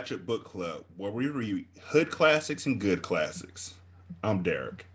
[0.00, 3.74] Ratchet Book Club, where we read hood classics and good classics.
[4.24, 4.86] I'm Derek.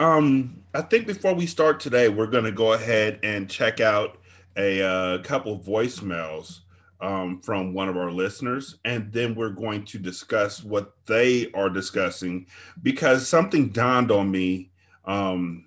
[0.00, 4.16] Um, I think before we start today, we're going to go ahead and check out
[4.56, 6.60] a uh, couple of voicemails
[7.02, 11.68] um, from one of our listeners, and then we're going to discuss what they are
[11.68, 12.46] discussing
[12.82, 14.70] because something dawned on me
[15.04, 15.66] um,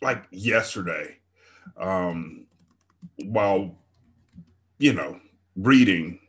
[0.00, 1.18] like yesterday
[1.76, 2.46] um,
[3.26, 3.76] while,
[4.78, 5.20] you know,
[5.56, 6.20] reading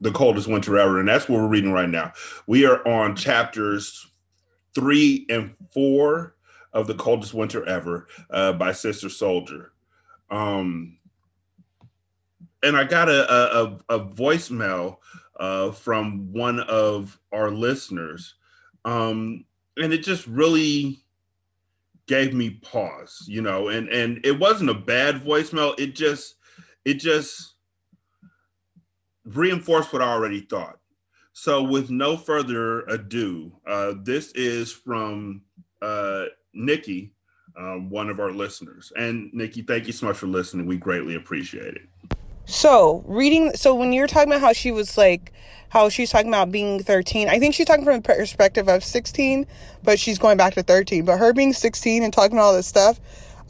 [0.00, 2.12] The Coldest Winter Ever, and that's what we're reading right now.
[2.46, 4.06] We are on chapters
[4.74, 6.36] three and four
[6.72, 9.66] of The Coldest Winter Ever uh, by Sister Souljah.
[10.30, 10.98] Um,
[12.62, 14.98] and I got a, a, a voicemail
[15.38, 18.36] uh, from one of our listeners.
[18.84, 19.44] Um,
[19.76, 21.02] and it just really
[22.06, 25.78] gave me pause, you know, and, and it wasn't a bad voicemail.
[25.78, 26.36] It just,
[26.84, 27.49] it just,
[29.24, 30.78] reinforce what I already thought.
[31.32, 35.42] So, with no further ado, uh, this is from
[35.80, 37.12] uh, Nikki,
[37.56, 38.92] um, one of our listeners.
[38.96, 40.66] And Nikki, thank you so much for listening.
[40.66, 41.82] We greatly appreciate it.
[42.46, 45.32] So, reading, so when you're talking about how she was like,
[45.68, 49.46] how she's talking about being 13, I think she's talking from a perspective of 16,
[49.84, 51.04] but she's going back to 13.
[51.04, 52.98] But her being 16 and talking all this stuff,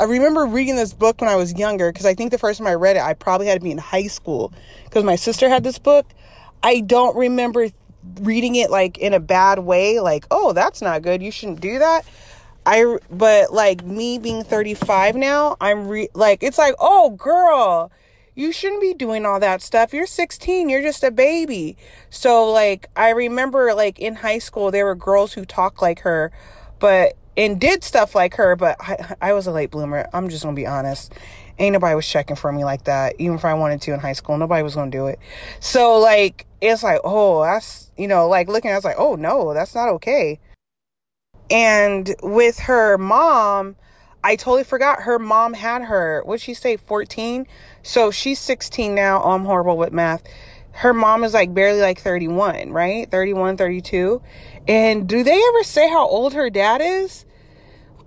[0.01, 2.67] I remember reading this book when I was younger because I think the first time
[2.67, 4.51] I read it, I probably had to be in high school
[4.85, 6.07] because my sister had this book.
[6.63, 7.69] I don't remember
[8.23, 11.23] reading it like in a bad way, like, oh, that's not good.
[11.23, 12.07] You shouldn't do that.
[12.65, 17.93] I, but like me being 35 now, I'm re, like, it's like, oh, girl,
[18.35, 19.93] you shouldn't be doing all that stuff.
[19.93, 21.77] You're 16, you're just a baby.
[22.09, 26.33] So, like, I remember like in high school, there were girls who talked like her,
[26.79, 30.07] but and did stuff like her, but I, I was a late bloomer.
[30.13, 31.15] I'm just gonna be honest.
[31.59, 33.15] Ain't nobody was checking for me like that.
[33.19, 35.19] Even if I wanted to in high school, nobody was gonna do it.
[35.59, 39.55] So like it's like, oh, that's you know, like looking, I was like, oh no,
[39.55, 40.39] that's not okay.
[41.51, 43.77] And with her mom,
[44.23, 46.23] I totally forgot her mom had her.
[46.27, 47.47] What'd she say, 14?
[47.83, 49.23] So she's 16 now.
[49.25, 50.23] Oh, I'm horrible with math
[50.73, 53.11] her mom is like barely like 31, right?
[53.11, 54.23] 31, 32.
[54.69, 57.25] And do they ever say how old her dad is?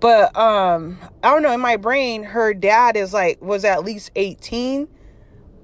[0.00, 4.10] But um I don't know, in my brain her dad is like was at least
[4.16, 4.88] 18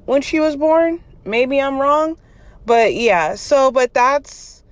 [0.07, 1.03] when she was born.
[1.25, 2.19] Maybe I'm wrong.
[2.67, 4.63] But yeah, so but that's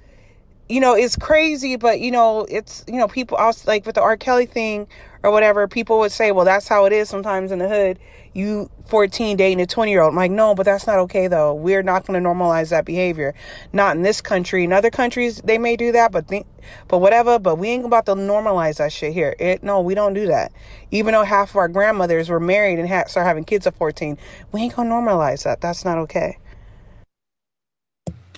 [0.68, 4.02] you know, it's crazy, but you know, it's you know, people also like with the
[4.02, 4.16] R.
[4.16, 4.86] Kelly thing
[5.22, 7.98] or whatever, people would say, well, that's how it is sometimes in the hood.
[8.32, 10.12] You 14 dating a 20 year old.
[10.12, 11.54] I'm like, no, but that's not okay though.
[11.54, 13.34] We're not going to normalize that behavior.
[13.72, 14.64] Not in this country.
[14.64, 16.46] In other countries, they may do that, but think,
[16.86, 17.38] but whatever.
[17.38, 19.34] But we ain't about to normalize that shit here.
[19.38, 20.52] It no, we don't do that.
[20.90, 24.16] Even though half of our grandmothers were married and had start having kids at 14,
[24.52, 25.60] we ain't gonna normalize that.
[25.60, 26.38] That's not okay.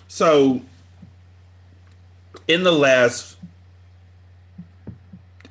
[0.09, 0.61] So,
[2.49, 3.37] in the last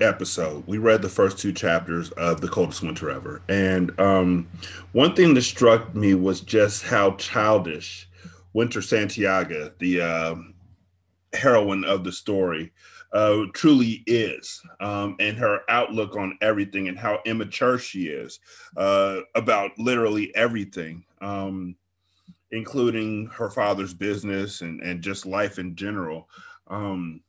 [0.01, 3.41] episode, we read the first two chapters of The Coldest Winter Ever.
[3.49, 4.47] And um,
[4.91, 8.07] one thing that struck me was just how childish
[8.53, 10.35] Winter Santiago, the uh,
[11.33, 12.71] heroine of the story,
[13.13, 18.39] uh, truly is, um, and her outlook on everything, and how immature she is
[18.77, 21.75] uh, about literally everything, um,
[22.51, 26.29] including her father's business and, and just life in general.
[26.68, 27.21] Um,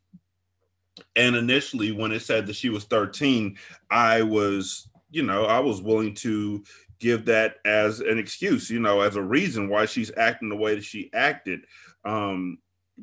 [1.16, 3.56] and initially, when it said that she was 13,
[3.90, 6.62] I was, you know, I was willing to
[6.98, 10.74] give that as an excuse, you know, as a reason why she's acting the way
[10.74, 11.60] that she acted.
[12.04, 12.58] Um,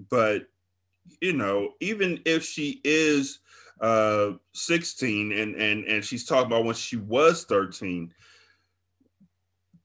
[0.10, 0.44] but,
[1.22, 3.40] you know, even if she is
[3.80, 8.12] uh 16 and and and she's talking about when she was 13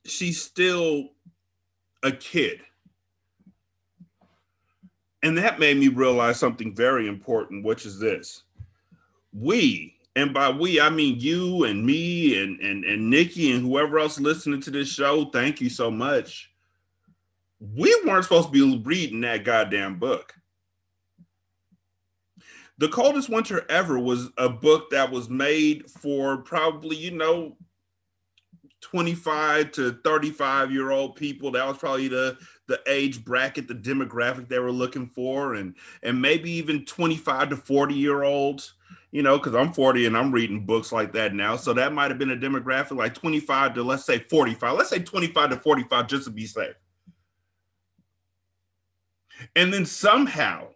[0.05, 1.11] she's still
[2.03, 2.61] a kid.
[5.23, 8.43] And that made me realize something very important, which is this.
[9.33, 13.99] We, and by we, I mean you and me and, and, and Nikki and whoever
[13.99, 16.51] else listening to this show, thank you so much.
[17.61, 20.35] We weren't supposed to be reading that goddamn book.
[22.79, 27.57] The Coldest Winter Ever was a book that was made for probably, you know,
[28.81, 31.53] 25 to 35 year old people.
[31.53, 32.37] That was probably the
[32.67, 37.57] the age bracket, the demographic they were looking for, and and maybe even 25 to
[37.57, 38.75] 40 year olds.
[39.11, 41.55] You know, because I'm 40 and I'm reading books like that now.
[41.57, 44.79] So that might have been a demographic like 25 to let's say 45.
[44.79, 46.75] Let's say 25 to 45 just to be safe.
[49.55, 50.69] And then somehow,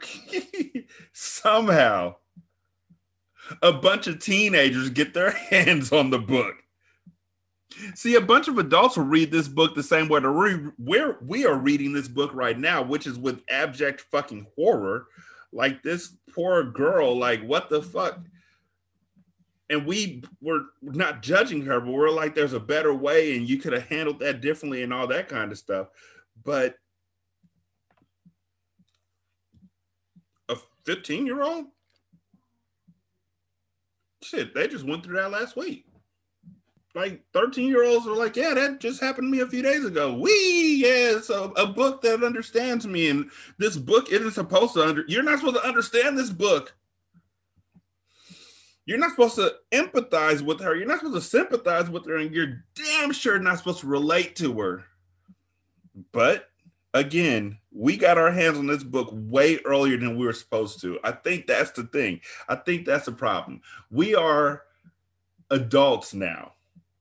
[1.12, 2.16] somehow,
[3.62, 6.54] a bunch of teenagers get their hands on the book
[7.94, 11.44] See, a bunch of adults will read this book the same way that we're we
[11.44, 15.06] are reading this book right now, which is with abject fucking horror.
[15.52, 18.20] Like this poor girl, like what the fuck?
[19.70, 23.58] And we were not judging her, but we're like, there's a better way, and you
[23.58, 25.88] could have handled that differently, and all that kind of stuff.
[26.42, 26.76] But
[30.48, 30.56] a
[30.86, 31.66] 15 year old,
[34.22, 35.87] shit, they just went through that last week
[36.98, 39.84] like 13 year olds are like, yeah, that just happened to me a few days
[39.84, 40.12] ago.
[40.12, 43.08] We, yeah, it's a, a, book that understands me.
[43.08, 46.74] And this book isn't supposed to under, you're not supposed to understand this book.
[48.84, 50.74] You're not supposed to empathize with her.
[50.74, 52.16] You're not supposed to sympathize with her.
[52.16, 54.84] And you're damn sure not supposed to relate to her.
[56.10, 56.48] But
[56.94, 60.98] again, we got our hands on this book way earlier than we were supposed to.
[61.04, 62.20] I think that's the thing.
[62.48, 63.60] I think that's the problem.
[63.90, 64.62] We are
[65.50, 66.54] adults now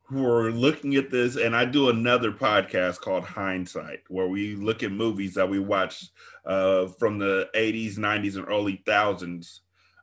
[0.10, 4.82] who are looking at this, and I do another podcast called Hindsight, where we look
[4.82, 6.12] at movies that we watched
[6.46, 9.62] uh, from the 80s, 90s, and early thousands,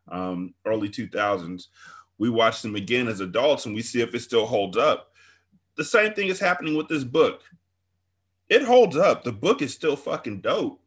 [0.08, 1.68] um, early 2000s.
[2.18, 5.12] We watch them again as adults and we see if it still holds up.
[5.76, 7.40] The same thing is happening with this book.
[8.50, 9.24] It holds up.
[9.24, 10.80] The book is still fucking dope.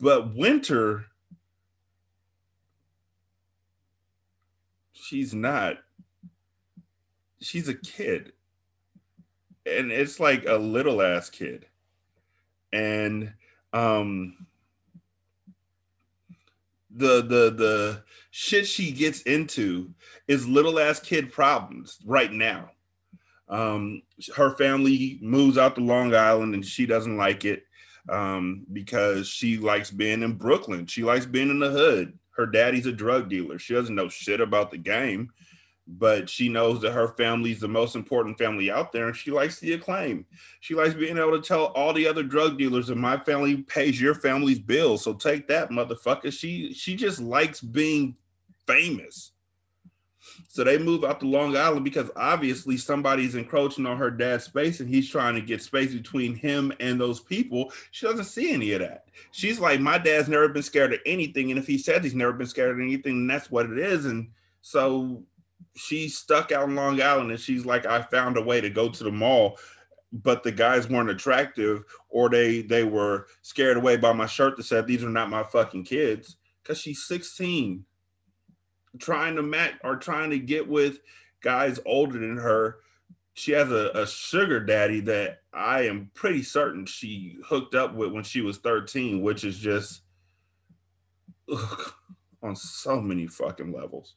[0.00, 1.04] But Winter,
[4.92, 5.76] she's not.
[7.40, 8.32] She's a kid
[9.68, 11.66] and it's like a little ass kid.
[12.72, 13.32] And
[13.72, 14.46] um
[16.90, 19.92] the the the shit she gets into
[20.26, 22.70] is little ass kid problems right now.
[23.48, 24.02] Um
[24.36, 27.64] her family moves out to long island and she doesn't like it
[28.08, 30.86] um because she likes being in brooklyn.
[30.86, 32.18] She likes being in the hood.
[32.30, 33.58] Her daddy's a drug dealer.
[33.58, 35.30] She doesn't know shit about the game
[35.88, 39.30] but she knows that her family is the most important family out there and she
[39.30, 40.26] likes the acclaim.
[40.60, 44.00] She likes being able to tell all the other drug dealers that my family pays
[44.00, 45.02] your family's bills.
[45.02, 46.30] So take that, motherfucker.
[46.30, 48.16] She she just likes being
[48.66, 49.32] famous.
[50.46, 54.80] So they move out to Long Island because obviously somebody's encroaching on her dad's space
[54.80, 57.72] and he's trying to get space between him and those people.
[57.92, 59.06] She doesn't see any of that.
[59.30, 61.50] She's like, My dad's never been scared of anything.
[61.50, 64.04] And if he says he's never been scared of anything, then that's what it is.
[64.04, 64.28] And
[64.60, 65.22] so
[65.78, 68.88] she's stuck out in Long Island and she's like, I found a way to go
[68.88, 69.58] to the mall,
[70.12, 74.64] but the guys weren't attractive or they they were scared away by my shirt that
[74.64, 76.36] said these are not my fucking kids.
[76.64, 77.84] Cause she's 16
[78.98, 81.00] trying to match or trying to get with
[81.40, 82.80] guys older than her.
[83.34, 88.12] She has a, a sugar daddy that I am pretty certain she hooked up with
[88.12, 90.02] when she was 13, which is just
[91.50, 91.92] ugh,
[92.42, 94.14] on so many fucking levels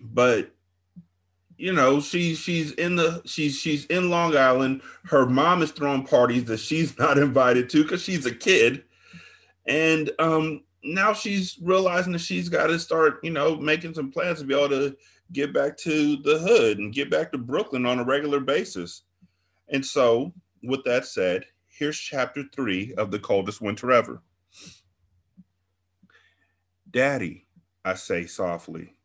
[0.00, 0.50] but
[1.56, 4.80] you know she's she's in the she's she's in long island.
[5.04, 8.84] Her mom is throwing parties that she's not invited to because she's a kid.
[9.66, 14.38] And um now she's realizing that she's got to start you know making some plans
[14.38, 14.96] to be able to
[15.32, 19.02] get back to the hood and get back to brooklyn on a regular basis.
[19.68, 24.22] And so with that said here's chapter three of the coldest winter ever.
[26.88, 27.46] Daddy
[27.84, 28.97] i say softly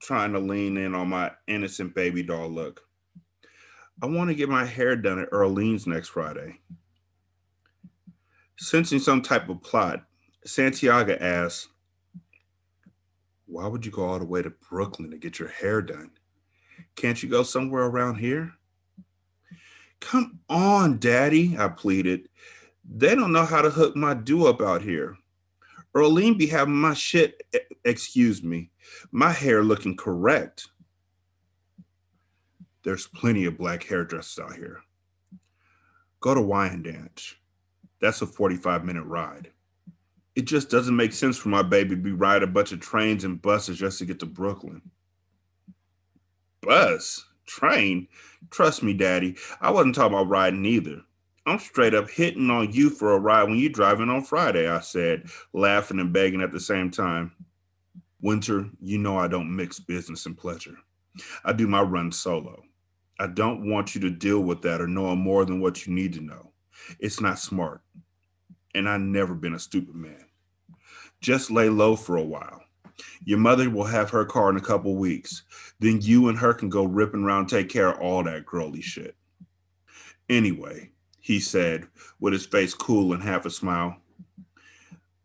[0.00, 2.82] trying to lean in on my innocent baby doll look.
[4.02, 6.60] I want to get my hair done at Earlene's next Friday.
[8.58, 10.04] Sensing some type of plot,
[10.44, 11.68] Santiago asks,
[13.46, 16.10] Why would you go all the way to Brooklyn to get your hair done?
[16.96, 18.52] Can't you go somewhere around here?
[20.00, 22.28] Come on, Daddy, I pleaded.
[22.88, 25.16] They don't know how to hook my do up out here.
[25.94, 27.42] Earlene be having my shit,
[27.84, 28.70] excuse me,
[29.10, 30.68] my hair looking correct.
[32.84, 34.80] There's plenty of black hairdressers out here.
[36.20, 37.34] Go to Wyandanch.
[38.00, 39.50] That's a 45 minute ride.
[40.34, 43.24] It just doesn't make sense for my baby to be riding a bunch of trains
[43.24, 44.82] and buses just to get to Brooklyn.
[46.62, 47.24] Bus?
[47.46, 48.06] Train?
[48.50, 51.02] Trust me, Daddy, I wasn't talking about riding either.
[51.46, 54.80] I'm straight up hitting on you for a ride when you're driving on Friday, I
[54.80, 57.32] said, laughing and begging at the same time.
[58.20, 60.76] Winter, you know I don't mix business and pleasure.
[61.44, 62.64] I do my run solo.
[63.20, 66.12] I don't want you to deal with that or know more than what you need
[66.14, 66.52] to know.
[66.98, 67.82] It's not smart.
[68.74, 70.26] And I've never been a stupid man.
[71.20, 72.62] Just lay low for a while.
[73.24, 75.44] Your mother will have her car in a couple weeks.
[75.78, 79.16] Then you and her can go ripping around take care of all that girly shit.
[80.28, 81.88] Anyway, he said,
[82.20, 84.00] with his face cool and half a smile.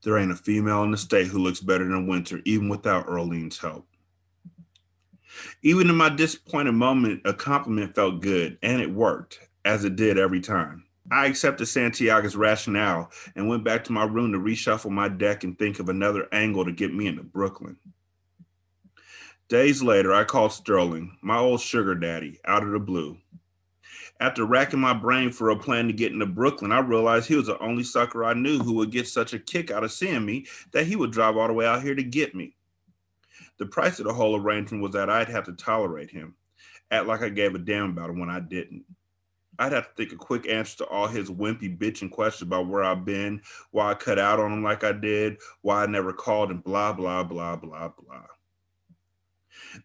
[0.03, 3.57] There ain't a female in the state who looks better than Winter, even without Earlene's
[3.57, 3.88] help.
[5.62, 10.17] Even in my disappointed moment, a compliment felt good, and it worked, as it did
[10.17, 10.86] every time.
[11.12, 15.57] I accepted Santiago's rationale and went back to my room to reshuffle my deck and
[15.57, 17.77] think of another angle to get me into Brooklyn.
[19.50, 23.17] Days later, I called Sterling, my old sugar daddy, out of the blue.
[24.20, 27.48] After racking my brain for a plan to get into Brooklyn, I realized he was
[27.48, 30.46] the only sucker I knew who would get such a kick out of seeing me
[30.72, 32.55] that he would drive all the way out here to get me.
[33.58, 36.36] The price of the whole arrangement was that I'd have to tolerate him,
[36.89, 38.86] act like I gave a damn about him when I didn't.
[39.60, 42.84] I'd have to think a quick answer to all his wimpy bitching questions about where
[42.84, 43.41] I've been,
[43.72, 46.93] why I cut out on him like I did, why I never called, and blah,
[46.93, 48.25] blah, blah, blah, blah.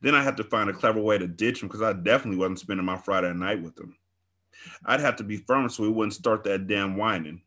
[0.00, 2.61] Then I had to find a clever way to ditch him because I definitely wasn't
[2.61, 3.97] spending my Friday night with him.
[4.84, 7.42] I'd have to be firm so he wouldn't start that damn whining.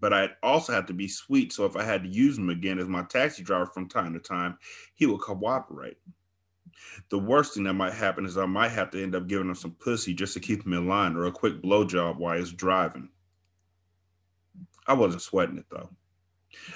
[0.00, 2.78] But I'd also have to be sweet so if I had to use him again
[2.78, 4.58] as my taxi driver from time to time,
[4.94, 5.96] he would cooperate.
[7.10, 9.54] The worst thing that might happen is I might have to end up giving him
[9.54, 13.08] some pussy just to keep him in line or a quick blowjob while he's driving.
[14.86, 15.90] I wasn't sweating it though.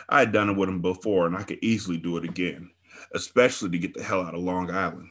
[0.08, 2.70] I had done it with him before and I could easily do it again,
[3.14, 5.08] especially to get the hell out of Long Island.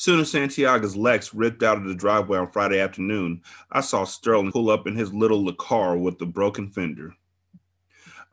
[0.00, 4.50] Soon as Santiago's Lex ripped out of the driveway on Friday afternoon, I saw Sterling
[4.50, 7.12] pull up in his little car with the broken fender.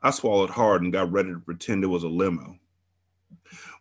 [0.00, 2.56] I swallowed hard and got ready to pretend it was a limo.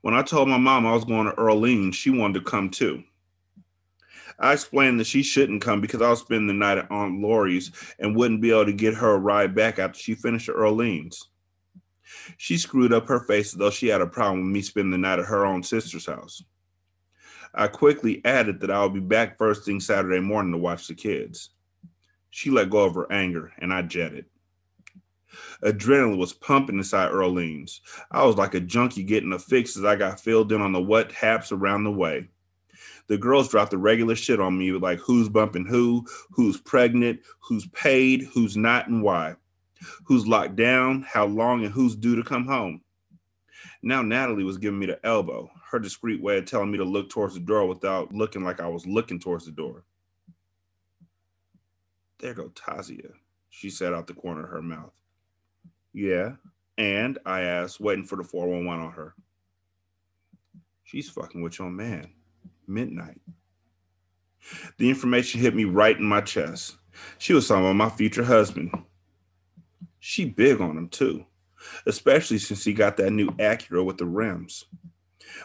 [0.01, 3.06] When I told my mom I was going to Earlene, she wanted to come too.
[4.38, 7.72] I explained that she shouldn't come because I was spending the night at Aunt Laurie's
[8.00, 11.29] and wouldn't be able to get her a ride back after she finished at Earlene's.
[12.36, 14.98] She screwed up her face as though she had a problem with me spending the
[14.98, 16.44] night at her own sister's house.
[17.57, 20.93] I quickly added that I would be back first thing Saturday morning to watch the
[20.93, 21.49] kids.
[22.29, 24.25] She let go of her anger, and I jetted.
[25.63, 27.81] Adrenaline was pumping inside Earlene's.
[28.11, 30.79] I was like a junkie getting a fix as I got filled in on the
[30.79, 32.27] what haps around the way.
[33.07, 37.65] The girls dropped the regular shit on me, like who's bumping who, who's pregnant, who's
[37.69, 39.35] paid, who's not, and why,
[40.03, 42.81] who's locked down, how long, and who's due to come home.
[43.81, 47.09] Now Natalie was giving me the elbow, her discreet way of telling me to look
[47.09, 49.83] towards the door without looking like I was looking towards the door.
[52.19, 53.12] There go Tasia,
[53.50, 54.93] she said out the corner of her mouth.
[55.93, 56.33] Yeah,
[56.77, 59.13] and I asked, waiting for the 411 on her.
[60.83, 62.12] She's fucking with your man.
[62.65, 63.19] Midnight.
[64.77, 66.77] The information hit me right in my chest.
[67.17, 68.71] She was talking about my future husband.
[70.00, 71.25] She big on him too,
[71.86, 74.65] especially since he got that new Acura with the rims.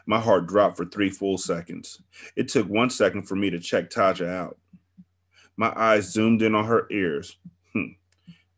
[0.06, 2.00] My heart dropped for three full seconds.
[2.36, 4.58] It took one second for me to check Taja out.
[5.56, 7.36] My eyes zoomed in on her ears.
[7.72, 7.92] Hmm.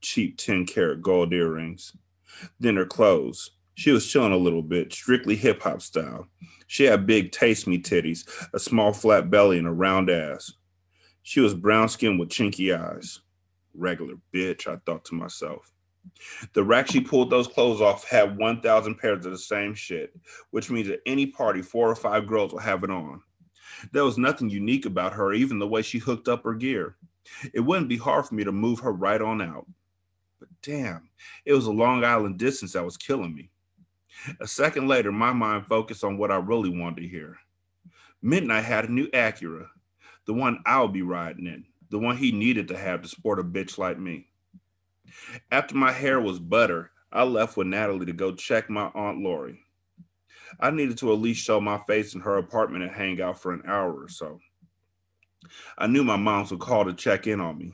[0.01, 1.97] Cheap 10 karat gold earrings.
[2.61, 3.51] Then her clothes.
[3.75, 6.29] She was chilling a little bit, strictly hip hop style.
[6.67, 8.25] She had big taste me titties,
[8.55, 10.53] a small flat belly, and a round ass.
[11.23, 13.21] She was brown skinned with chinky eyes.
[13.75, 15.74] Regular bitch, I thought to myself.
[16.53, 20.15] The rack she pulled those clothes off had 1,000 pairs of the same shit,
[20.51, 23.23] which means at any party, four or five girls will have it on.
[23.93, 26.97] There was nothing unique about her, even the way she hooked up her gear.
[27.53, 29.67] It wouldn't be hard for me to move her right on out.
[30.39, 31.09] But damn,
[31.45, 33.51] it was a Long Island distance that was killing me.
[34.41, 37.39] A second later, my mind focused on what I really wanted to hear.
[38.23, 39.69] Midnight had a new Acura,
[40.27, 43.45] the one I'll be riding in, the one he needed to have to sport a
[43.45, 44.29] bitch like me.
[45.51, 49.61] After my hair was butter, I left with Natalie to go check my Aunt Lori.
[50.61, 53.53] I needed to at least show my face in her apartment and hang out for
[53.53, 54.41] an hour or so.
[55.79, 57.73] I knew my moms would call to check in on me.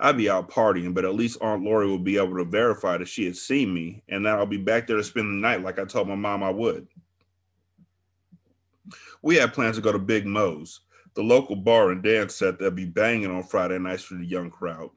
[0.00, 3.08] I'd be out partying, but at least Aunt Lori would be able to verify that
[3.08, 5.78] she had seen me and that I'll be back there to spend the night like
[5.78, 6.86] I told my mom I would.
[9.22, 10.80] We had plans to go to Big Mo's,
[11.14, 14.50] the local bar and dance set that'd be banging on Friday nights for the young
[14.50, 14.90] crowd.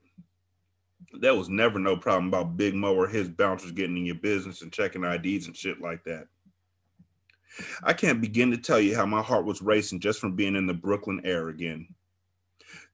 [1.13, 4.61] There was never no problem about Big Mo or his bouncers getting in your business
[4.61, 6.27] and checking IDs and shit like that.
[7.83, 10.67] I can't begin to tell you how my heart was racing just from being in
[10.67, 11.87] the Brooklyn air again.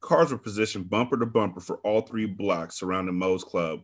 [0.01, 3.81] Cars were positioned bumper to bumper for all three blocks surrounding Mo's Club.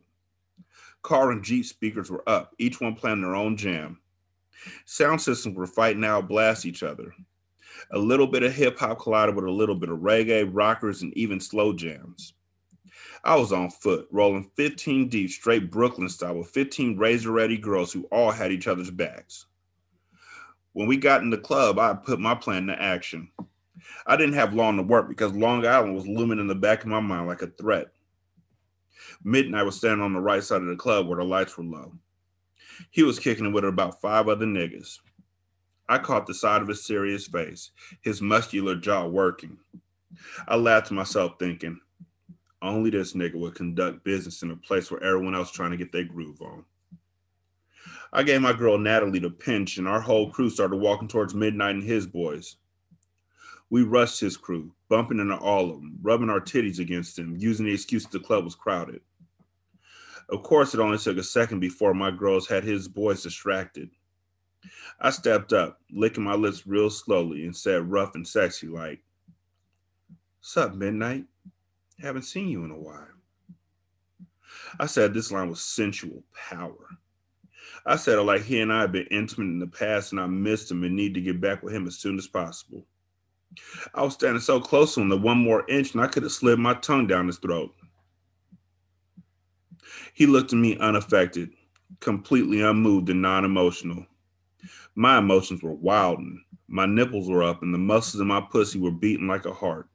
[1.04, 4.00] Car and Jeep speakers were up, each one playing their own jam.
[4.86, 7.14] Sound systems were fighting out, blast each other.
[7.92, 11.16] A little bit of hip hop collided with a little bit of reggae, rockers, and
[11.18, 12.34] even slow jams.
[13.24, 17.94] I was on foot, rolling 15 deep, straight Brooklyn style, with 15 razor ready girls
[17.94, 19.46] who all had each other's backs.
[20.74, 23.30] When we got in the club, I put my plan into action.
[24.06, 26.88] I didn't have long to work because Long Island was looming in the back of
[26.88, 27.88] my mind like a threat.
[29.24, 31.94] Midnight was standing on the right side of the club where the lights were low.
[32.90, 35.00] He was kicking it with about five other niggas.
[35.88, 39.58] I caught the side of his serious face, his muscular jaw working.
[40.48, 41.80] I laughed to myself, thinking,
[42.64, 45.92] only this nigga would conduct business in a place where everyone else trying to get
[45.92, 46.64] their groove on.
[48.12, 51.76] I gave my girl Natalie the pinch, and our whole crew started walking towards Midnight
[51.76, 52.56] and his boys.
[53.70, 57.66] We rushed his crew, bumping into all of them, rubbing our titties against him, using
[57.66, 59.02] the excuse the club was crowded.
[60.30, 63.90] Of course, it only took a second before my girls had his boys distracted.
[65.00, 69.02] I stepped up, licking my lips real slowly, and said rough and sexy like,
[70.40, 71.26] Sup, Midnight?
[72.02, 73.08] Haven't seen you in a while.
[74.80, 76.88] I said this line was sensual power.
[77.86, 80.72] I said like he and I had been intimate in the past and I missed
[80.72, 82.86] him and need to get back with him as soon as possible.
[83.94, 86.32] I was standing so close to him that one more inch and I could have
[86.32, 87.72] slid my tongue down his throat.
[90.14, 91.52] He looked at me unaffected,
[92.00, 94.06] completely unmoved and non emotional.
[94.96, 96.44] My emotions were wilding.
[96.68, 99.88] My nipples were up and the muscles in my pussy were beating like a heart.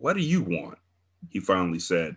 [0.00, 0.78] What do you want?
[1.28, 2.16] He finally said.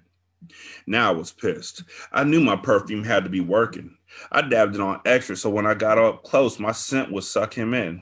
[0.88, 1.84] Now I was pissed.
[2.14, 3.98] I knew my perfume had to be working.
[4.32, 7.54] I dabbed it on extra so when I got up close, my scent would suck
[7.54, 8.02] him in.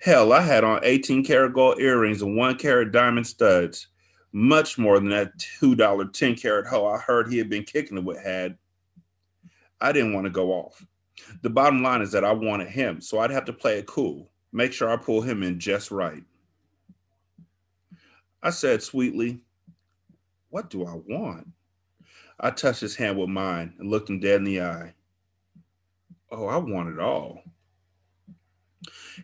[0.00, 3.88] Hell, I had on 18 karat gold earrings and one carat diamond studs,
[4.32, 8.04] much more than that $2 10 carat hoe I heard he had been kicking it
[8.04, 8.56] with had.
[9.78, 10.82] I didn't want to go off.
[11.42, 14.30] The bottom line is that I wanted him, so I'd have to play it cool,
[14.52, 16.22] make sure I pull him in just right.
[18.42, 19.40] I said sweetly,
[20.50, 21.48] What do I want?
[22.40, 24.94] I touched his hand with mine and looked him dead in the eye.
[26.30, 27.42] Oh, I want it all.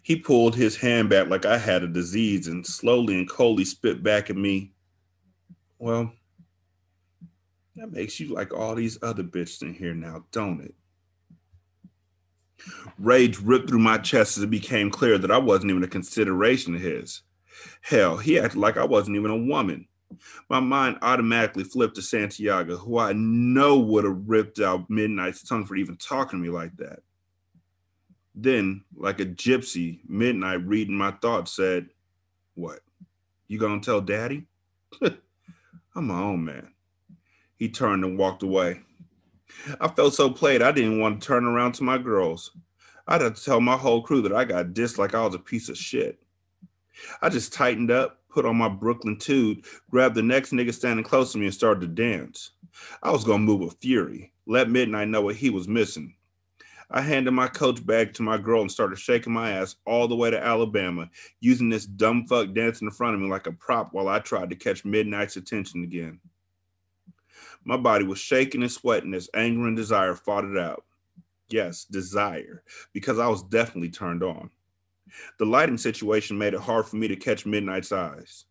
[0.03, 4.03] He pulled his hand back like I had a disease and slowly and coldly spit
[4.03, 4.73] back at me.
[5.79, 6.13] Well,
[7.77, 10.75] that makes you like all these other bitches in here now, don't it?
[12.99, 16.75] Rage ripped through my chest as it became clear that I wasn't even a consideration
[16.75, 17.23] of his.
[17.83, 19.87] Hell, he acted like I wasn't even a woman.
[20.49, 25.67] My mind automatically flipped to Santiago, who I know would have ripped out Midnight's tongue
[25.67, 27.01] for even talking to me like that.
[28.35, 31.89] Then, like a gypsy, Midnight reading my thoughts said,
[32.55, 32.81] What?
[33.49, 34.47] You gonna tell daddy?
[35.03, 36.73] I'm my own man.
[37.57, 38.81] He turned and walked away.
[39.81, 42.53] I felt so played, I didn't want to turn around to my girls.
[43.07, 45.39] I'd have to tell my whole crew that I got dissed like I was a
[45.39, 46.21] piece of shit.
[47.23, 51.33] I just tightened up, put on my Brooklyn Tude, grabbed the next nigga standing close
[51.33, 52.51] to me, and started to dance.
[53.03, 56.15] I was gonna move with fury, let Midnight know what he was missing.
[56.91, 60.17] I handed my coach bag to my girl and started shaking my ass all the
[60.17, 63.93] way to Alabama, using this dumb fuck dancing in front of me like a prop
[63.93, 66.19] while I tried to catch Midnight's attention again.
[67.65, 70.85] My body was shaking and sweating as anger and desire fought it out.
[71.51, 72.63] Yes, desire,
[72.95, 74.51] because I was definitely turned on.
[75.39, 78.45] The lighting situation made it hard for me to catch Midnight's eyes.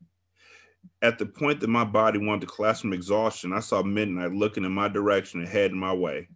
[1.02, 4.66] At the point that my body wanted to collapse from exhaustion, I saw Midnight looking
[4.66, 6.28] in my direction and heading my way.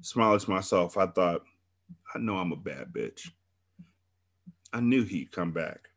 [0.00, 1.42] Smiling to myself, I thought,
[2.14, 3.30] I know I'm a bad bitch.
[4.72, 5.88] I knew he'd come back.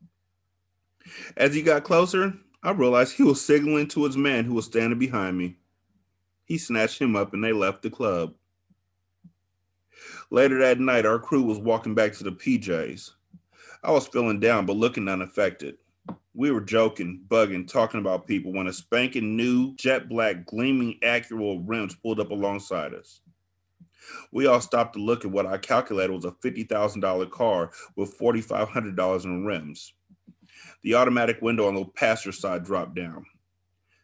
[1.35, 2.33] As he got closer,
[2.63, 5.57] I realized he was signaling to his man who was standing behind me.
[6.45, 8.33] He snatched him up and they left the club.
[10.29, 13.11] Later that night, our crew was walking back to the PJs.
[13.83, 15.77] I was feeling down, but looking unaffected.
[16.33, 21.61] We were joking, bugging, talking about people when a spanking new jet black gleaming Acura
[21.65, 23.21] rims pulled up alongside us.
[24.31, 29.25] We all stopped to look at what I calculated was a $50,000 car with $4,500
[29.25, 29.93] in rims.
[30.83, 33.25] The automatic window on the passenger side dropped down.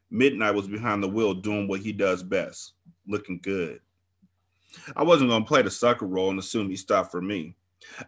[0.10, 2.74] Midnight was behind the wheel doing what he does best,
[3.08, 3.80] looking good.
[4.96, 7.56] I wasn't going to play the sucker role and assume he stopped for me.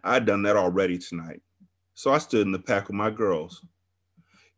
[0.02, 1.42] I'd done that already tonight,
[1.96, 3.64] so I stood in the pack with my girls.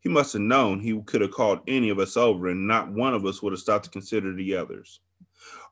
[0.00, 3.14] He must have known he could have called any of us over, and not one
[3.14, 5.00] of us would have stopped to consider the others.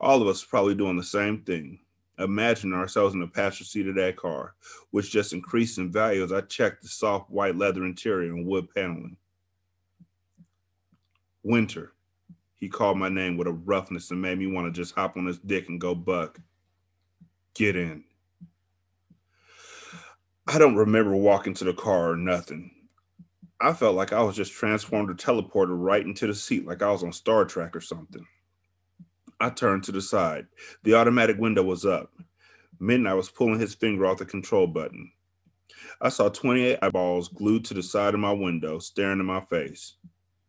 [0.00, 1.80] All of us probably doing the same thing,
[2.20, 4.54] imagining ourselves in the passenger seat of that car,
[4.92, 8.68] which just increased in value as I checked the soft white leather interior and wood
[8.72, 9.16] paneling.
[11.42, 11.94] Winter.
[12.54, 15.26] He called my name with a roughness that made me want to just hop on
[15.26, 16.40] his dick and go buck.
[17.54, 18.04] Get in.
[20.48, 22.70] I don't remember walking to the car or nothing.
[23.60, 26.90] I felt like I was just transformed or teleported right into the seat, like I
[26.92, 28.24] was on Star Trek or something.
[29.40, 30.46] I turned to the side.
[30.84, 32.12] The automatic window was up.
[32.78, 35.10] Midnight was pulling his finger off the control button.
[36.00, 39.94] I saw 28 eyeballs glued to the side of my window, staring in my face.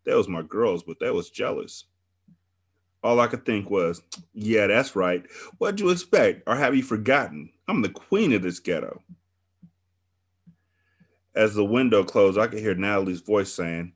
[0.06, 1.86] That was my girls, but that was jealous.
[3.04, 5.26] All I could think was, yeah, that's right.
[5.58, 6.44] What'd you expect?
[6.46, 7.52] Or have you forgotten?
[7.68, 9.02] I'm the queen of this ghetto.
[11.38, 13.94] As the window closed, I could hear Natalie's voice saying,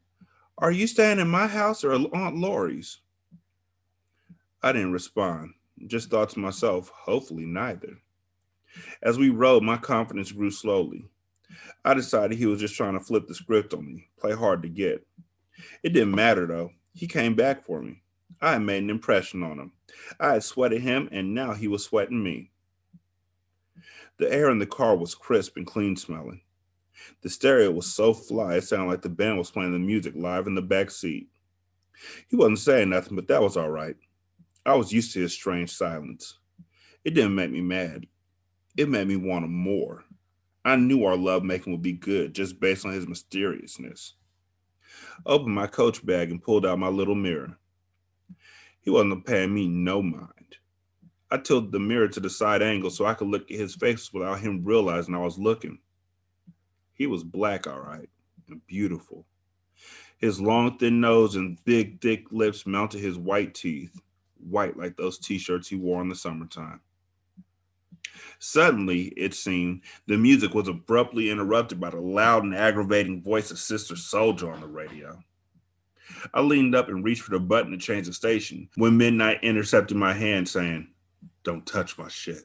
[0.59, 2.99] Are you staying in my house or Aunt Lori's?
[4.61, 5.55] I didn't respond,
[5.87, 7.97] just thought to myself, hopefully neither.
[9.01, 11.03] As we rode, my confidence grew slowly.
[11.83, 14.69] I decided he was just trying to flip the script on me, play hard to
[14.69, 15.03] get.
[15.81, 16.69] It didn't matter though.
[16.93, 18.03] He came back for me.
[18.39, 19.71] I had made an impression on him.
[20.19, 22.51] I had sweated him, and now he was sweating me.
[24.17, 26.41] The air in the car was crisp and clean smelling.
[27.21, 30.47] The stereo was so fly, it sounded like the band was playing the music live
[30.47, 31.29] in the back seat.
[32.27, 33.95] He wasn't saying nothing, but that was all right.
[34.65, 36.37] I was used to his strange silence.
[37.03, 38.05] It didn't make me mad.
[38.77, 40.03] It made me want him more.
[40.63, 44.13] I knew our love making would be good just based on his mysteriousness.
[45.25, 47.57] I opened my coach bag and pulled out my little mirror.
[48.81, 50.57] He wasn't paying me no mind.
[51.29, 54.11] I tilted the mirror to the side angle so I could look at his face
[54.11, 55.79] without him realizing I was looking.
[57.01, 58.07] He was black, all right,
[58.47, 59.25] and beautiful.
[60.19, 63.99] His long, thin nose and big, thick lips mounted his white teeth,
[64.37, 66.79] white like those t shirts he wore in the summertime.
[68.37, 73.57] Suddenly, it seemed, the music was abruptly interrupted by the loud and aggravating voice of
[73.57, 75.23] Sister Souljah on the radio.
[76.35, 79.97] I leaned up and reached for the button to change the station when Midnight intercepted
[79.97, 80.89] my hand, saying,
[81.41, 82.43] Don't touch my shit.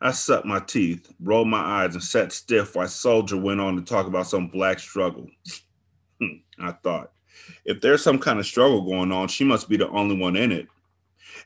[0.00, 3.82] I sucked my teeth, rolled my eyes, and sat stiff while Souljah went on to
[3.82, 5.28] talk about some black struggle.
[6.20, 7.12] Hmm, I thought,
[7.64, 10.50] if there's some kind of struggle going on, she must be the only one in
[10.50, 10.66] it.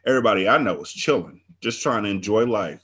[0.06, 2.82] Everybody I know is chilling, just trying to enjoy life.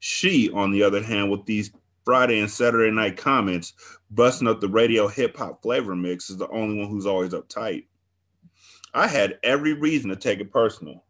[0.00, 1.70] She, on the other hand, with these
[2.04, 3.74] Friday and Saturday night comments,
[4.10, 7.84] busting up the radio hip hop flavor mix, is the only one who's always uptight.
[8.92, 11.04] I had every reason to take it personal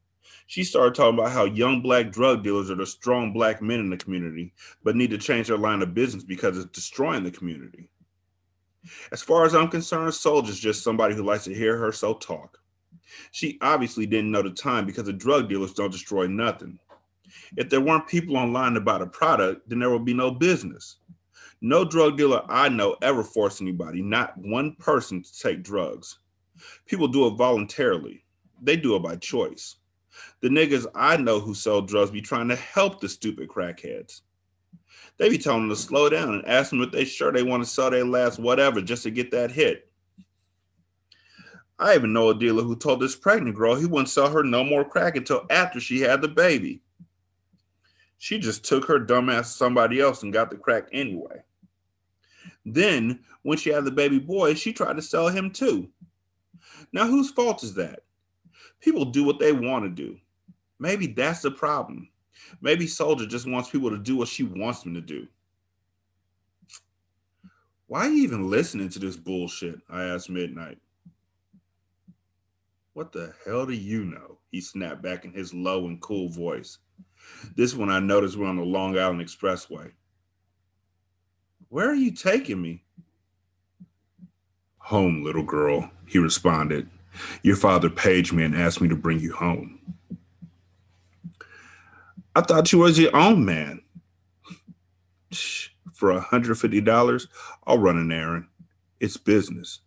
[0.51, 3.89] she started talking about how young black drug dealers are the strong black men in
[3.89, 7.89] the community, but need to change their line of business because it's destroying the community.
[9.13, 12.59] As far as I'm concerned, Souljah's just somebody who likes to hear her so talk.
[13.31, 16.81] She obviously didn't know the time because the drug dealers don't destroy nothing.
[17.57, 20.97] If there weren't people online to buy the product, then there would be no business.
[21.61, 26.19] No drug dealer I know ever forced anybody, not one person, to take drugs.
[26.87, 28.25] People do it voluntarily,
[28.61, 29.77] they do it by choice.
[30.41, 34.23] The niggas I know who sell drugs be trying to help the stupid crackheads.
[35.19, 37.63] They be telling them to slow down and ask them if they sure they want
[37.63, 39.91] to sell their last whatever just to get that hit.
[41.79, 44.63] I even know a dealer who told this pregnant girl he wouldn't sell her no
[44.63, 46.83] more crack until after she had the baby.
[48.19, 51.43] She just took her dumbass to somebody else and got the crack anyway.
[52.67, 55.89] Then, when she had the baby boy, she tried to sell him too.
[56.93, 58.01] Now, whose fault is that?
[58.81, 60.19] People do what they want to do.
[60.79, 62.09] Maybe that's the problem.
[62.61, 65.27] Maybe Souljah just wants people to do what she wants them to do.
[67.87, 69.81] Why are you even listening to this bullshit?
[69.91, 70.79] I asked Midnight.
[72.93, 74.39] What the hell do you know?
[74.51, 76.79] He snapped back in his low and cool voice.
[77.57, 79.93] This one I noticed we're on the Long Island Expressway.
[81.69, 82.85] Where are you taking me?
[84.79, 86.89] Home, little girl, he responded.
[87.43, 89.79] Your father paged me and asked me to bring you home.
[92.35, 93.83] I thought you was your own man.
[95.93, 97.27] For $150,
[97.67, 98.47] I'll run an errand.
[99.01, 99.81] It's business.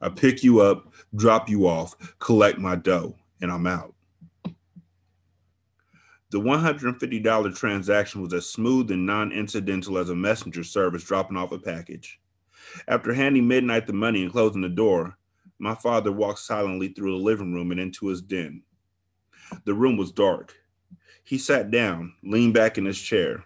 [0.00, 3.94] I pick you up, drop you off, collect my dough, and I'm out.
[6.30, 11.52] The $150 transaction was as smooth and non incidental as a messenger service dropping off
[11.52, 12.20] a package.
[12.88, 15.16] After handing Midnight the money and closing the door,
[15.58, 18.62] my father walked silently through the living room and into his den.
[19.64, 20.54] The room was dark.
[21.24, 23.44] He sat down, leaned back in his chair.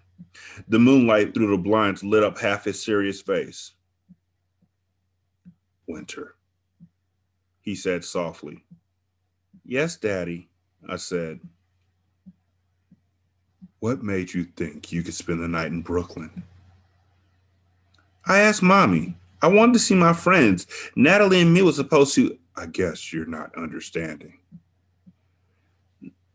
[0.69, 3.73] The moonlight through the blinds lit up half his serious face.
[5.87, 6.37] Winter,
[7.61, 8.65] he said softly.
[9.65, 10.49] Yes, Daddy,
[10.89, 11.41] I said.
[13.81, 16.43] What made you think you could spend the night in Brooklyn?
[18.27, 19.17] I asked Mommy.
[19.43, 20.67] I wanted to see my friends.
[20.97, 22.39] Natalie and me was supposed to.
[22.57, 24.39] I guess you're not understanding.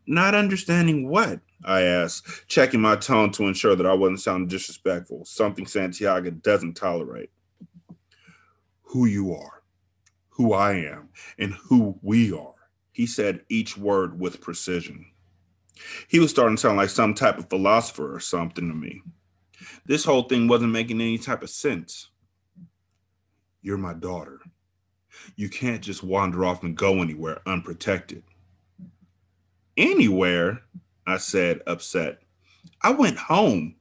[0.08, 1.40] Not understanding what?
[1.64, 6.76] I asked, checking my tone to ensure that I wasn't sounding disrespectful, something Santiago doesn't
[6.76, 7.32] tolerate.
[8.84, 9.64] Who you are,
[10.30, 12.54] who I am, and who we are,
[12.92, 15.08] he said each word with precision.
[16.08, 19.02] He was starting to sound like some type of philosopher or something to me.
[19.86, 22.10] This whole thing wasn't making any type of sense.
[23.66, 24.42] You're my daughter.
[25.36, 28.22] You can't just wander off and go anywhere unprotected.
[29.76, 30.62] Anywhere?
[31.08, 32.22] I said, upset.
[32.84, 33.78] I went home.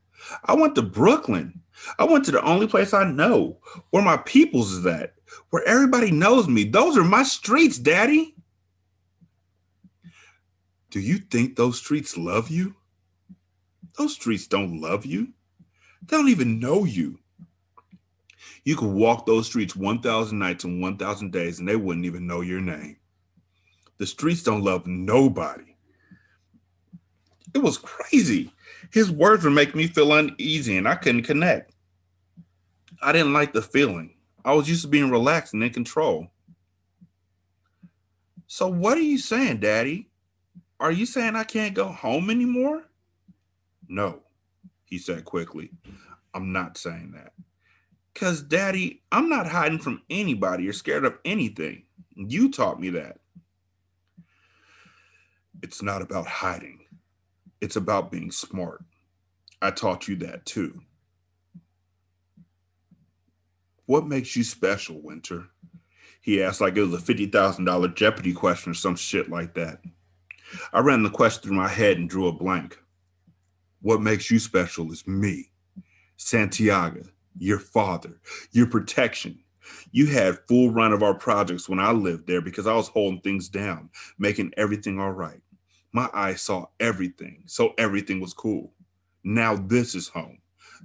[0.46, 1.60] I went to Brooklyn.
[1.98, 3.58] I went to the only place I know
[3.90, 5.16] where my peoples is at,
[5.50, 6.64] where everybody knows me.
[6.64, 8.34] Those are my streets, Daddy.
[10.88, 12.74] Do you think those streets love you?
[13.98, 15.34] Those streets don't love you.
[16.06, 17.18] They don't even know you.
[18.64, 22.40] You could walk those streets 1,000 nights and 1,000 days and they wouldn't even know
[22.40, 22.96] your name.
[23.98, 25.76] The streets don't love nobody.
[27.54, 28.52] It was crazy.
[28.90, 31.72] His words were making me feel uneasy and I couldn't connect.
[33.02, 34.14] I didn't like the feeling.
[34.44, 36.28] I was used to being relaxed and in control.
[38.46, 40.10] So, what are you saying, Daddy?
[40.80, 42.84] Are you saying I can't go home anymore?
[43.88, 44.20] No,
[44.84, 45.70] he said quickly.
[46.34, 47.32] I'm not saying that.
[48.14, 51.84] Because, Daddy, I'm not hiding from anybody or scared of anything.
[52.16, 53.18] You taught me that.
[55.62, 56.80] It's not about hiding.
[57.60, 58.84] It's about being smart.
[59.62, 60.82] I taught you that too.
[63.86, 65.46] What makes you special, Winter?
[66.20, 69.80] He asked like it was a $50,000 Jeopardy question or some shit like that.
[70.72, 72.78] I ran the question through my head and drew a blank.
[73.82, 75.50] What makes you special is me,
[76.16, 77.04] Santiago,
[77.38, 78.20] your father,
[78.52, 79.38] your protection.
[79.92, 83.20] You had full run of our projects when I lived there because I was holding
[83.20, 85.40] things down, making everything all right.
[85.92, 88.72] My eyes saw everything, so everything was cool.
[89.22, 90.38] Now this is home.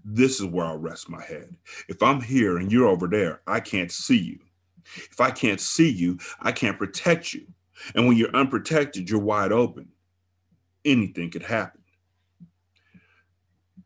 [0.05, 1.55] This is where I'll rest my head.
[1.89, 4.39] If I'm here and you're over there, I can't see you.
[4.95, 7.47] If I can't see you, I can't protect you.
[7.95, 9.89] And when you're unprotected, you're wide open.
[10.85, 11.81] Anything could happen.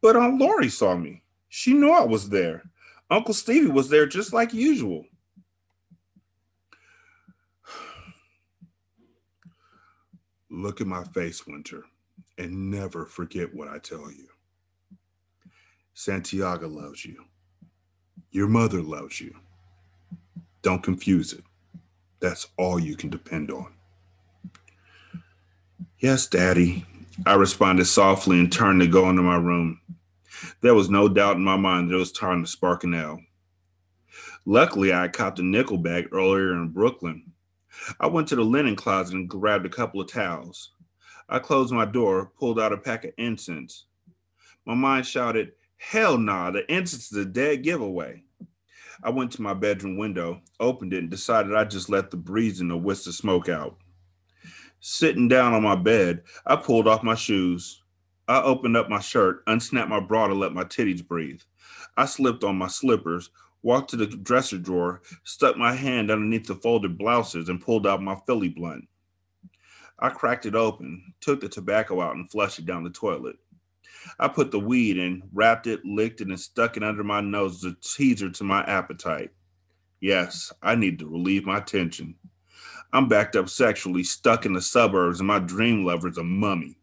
[0.02, 1.23] But Aunt Lori saw me.
[1.56, 2.64] She knew I was there.
[3.12, 5.06] Uncle Stevie was there just like usual.
[10.50, 11.84] Look at my face, Winter,
[12.40, 14.30] and never forget what I tell you.
[15.94, 17.24] Santiago loves you.
[18.32, 19.36] Your mother loves you.
[20.64, 21.44] Don't confuse it.
[22.20, 23.72] That's all you can depend on.
[26.00, 26.88] Yes, Daddy,
[27.28, 29.82] I responded softly and turned to go into my room.
[30.62, 33.22] There was no doubt in my mind that it was time to spark an L.
[34.46, 37.34] Luckily, I copped a nickel bag earlier in Brooklyn
[38.00, 40.72] I went to the linen closet and grabbed a couple of towels.
[41.30, 43.86] I closed my door, pulled out a pack of incense.
[44.66, 48.24] My mind shouted, Hell nah, the incense is a dead giveaway.
[49.04, 52.62] I went to my bedroom window, opened it, and decided I'd just let the breeze
[52.62, 53.78] and the whisk of smoke out.
[54.80, 57.83] Sitting down on my bed, I pulled off my shoes.
[58.28, 61.42] I opened up my shirt, unsnapped my bra to let my titties breathe.
[61.98, 63.30] I slipped on my slippers,
[63.62, 68.02] walked to the dresser drawer, stuck my hand underneath the folded blouses, and pulled out
[68.02, 68.88] my Philly blunt.
[70.00, 73.38] I cracked it open, took the tobacco out, and flushed it down the toilet.
[74.20, 77.64] I put the weed in, wrapped it, licked it, and stuck it under my nose
[77.64, 79.32] as a teaser to my appetite.
[80.02, 82.16] Yes, I need to relieve my tension.
[82.92, 86.78] I'm backed up sexually, stuck in the suburbs, and my dream lover's a mummy.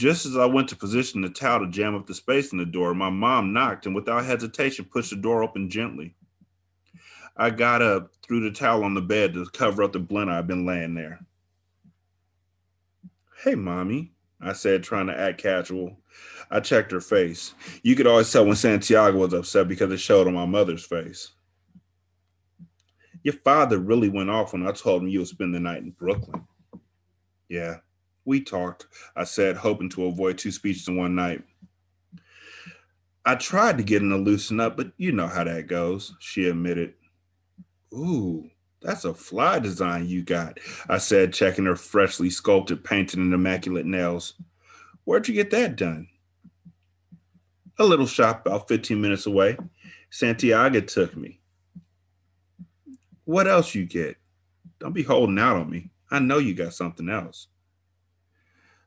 [0.00, 2.64] Just as I went to position the towel to jam up the space in the
[2.64, 6.14] door, my mom knocked and without hesitation pushed the door open gently.
[7.36, 10.46] I got up, threw the towel on the bed to cover up the blunt I'd
[10.46, 11.20] been laying there.
[13.44, 15.98] Hey, mommy, I said, trying to act casual.
[16.50, 17.52] I checked her face.
[17.82, 21.32] You could always tell when Santiago was upset because it showed on my mother's face.
[23.22, 25.90] Your father really went off when I told him you would spend the night in
[25.90, 26.46] Brooklyn.
[27.50, 27.80] Yeah,
[28.24, 31.42] we talked, I said, hoping to avoid two speeches in one night.
[33.24, 36.48] I tried to get him to loosen up, but you know how that goes, she
[36.48, 36.94] admitted.
[37.92, 38.50] Ooh,
[38.82, 43.86] that's a fly design you got, I said, checking her freshly sculpted, painted, and immaculate
[43.86, 44.34] nails.
[45.04, 46.08] Where'd you get that done?
[47.78, 49.56] A little shop about 15 minutes away.
[50.10, 51.40] Santiago took me.
[53.24, 54.16] What else you get?
[54.78, 55.90] Don't be holding out on me.
[56.10, 57.48] I know you got something else.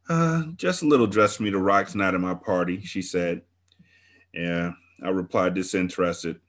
[0.09, 3.41] Uh, just a little dress for me to rock tonight at my party, she said.
[4.33, 4.71] Yeah,
[5.03, 6.39] I replied, disinterested.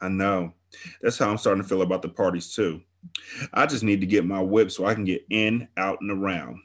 [0.00, 0.54] I know.
[1.00, 2.82] That's how I'm starting to feel about the parties, too.
[3.54, 6.58] I just need to get my whip so I can get in, out, and around.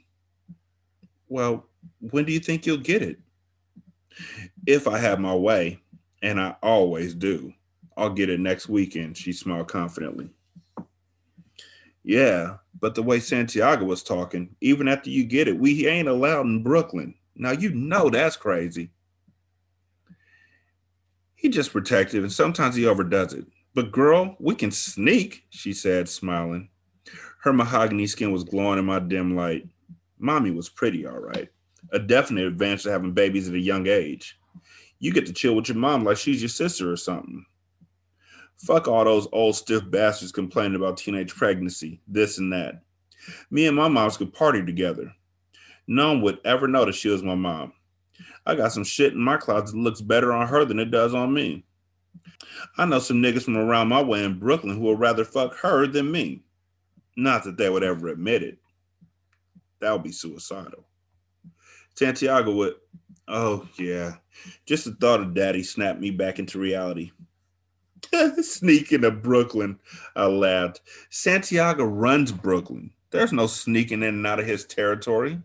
[1.28, 1.66] Well,
[2.00, 3.20] when do you think you'll get it?
[4.66, 5.80] If I have my way,
[6.22, 7.54] and I always do,
[7.98, 10.30] I'll get it next weekend, she smiled confidently.
[12.08, 16.46] Yeah, but the way Santiago was talking, even after you get it, we ain't allowed
[16.46, 17.16] in Brooklyn.
[17.36, 18.92] Now you know that's crazy.
[21.34, 23.46] He just protective and sometimes he overdoes it.
[23.74, 26.70] But girl, we can sneak, she said, smiling.
[27.42, 29.68] Her mahogany skin was glowing in my dim light.
[30.20, 31.50] Mommy was pretty, all right.
[31.92, 34.40] A definite advantage to having babies at a young age.
[35.00, 37.48] You get to chill with your mom like she's your sister or something.
[38.58, 42.82] Fuck all those old stiff bastards complaining about teenage pregnancy, this and that.
[43.52, 45.12] Me and my moms could party together.
[45.88, 47.74] No one would ever notice she was my mom.
[48.46, 51.14] I got some shit in my closet that looks better on her than it does
[51.14, 51.66] on me.
[52.78, 55.88] I know some niggas from around my way in Brooklyn who would rather fuck her
[55.88, 56.44] than me.
[57.18, 58.58] Not that they would ever admit it.
[59.80, 60.86] That would be suicidal.
[61.96, 62.76] Santiago would,
[63.28, 64.16] oh yeah,
[64.66, 67.12] just the thought of daddy snapped me back into reality.
[68.42, 69.80] sneaking to Brooklyn.
[70.16, 70.82] I laughed.
[71.10, 72.92] Santiago runs Brooklyn.
[73.12, 75.42] There's no sneaking in and out of his territory.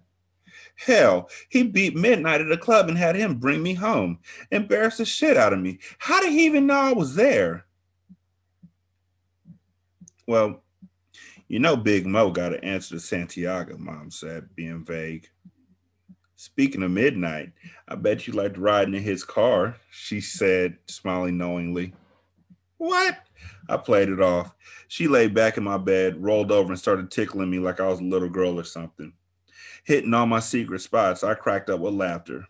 [0.77, 4.18] Hell, he beat Midnight at a club and had him bring me home.
[4.51, 5.79] Embarrassed the shit out of me.
[5.99, 7.66] How did he even know I was there?
[10.27, 10.62] Well,
[11.49, 15.29] you know Big Mo got an answer to Santiago, Mom said, being vague.
[16.37, 17.53] Speaking of Midnight,
[17.87, 21.92] I bet you liked riding in his car, she said, smiling knowingly.
[22.81, 23.19] What?
[23.69, 24.55] I played it off.
[24.88, 28.01] She lay back in my bed, rolled over, and started tickling me like I was
[28.01, 29.12] a little girl or something.
[29.85, 32.47] Hitting all my secret spots, I cracked up with laughter.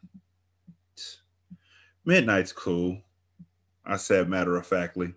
[2.05, 2.99] Midnight's cool,
[3.85, 5.15] I said matter of factly.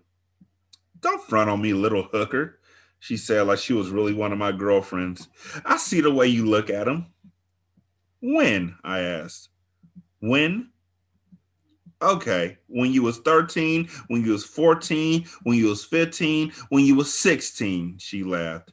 [1.00, 2.58] Don't front on me, little hooker,
[2.98, 5.28] she said like she was really one of my girlfriends.
[5.64, 7.06] I see the way you look at him.
[8.20, 8.74] When?
[8.82, 9.50] I asked.
[10.18, 10.70] When?
[12.02, 16.94] Okay, when you was 13, when you was 14, when you was 15, when you
[16.96, 18.72] was 16, she laughed.